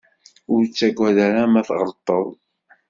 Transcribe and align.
Ur 0.53 0.61
ttaggad 0.65 1.17
ara 1.27 1.43
ma 1.47 1.61
tɣelḍeḍ. 1.67 2.27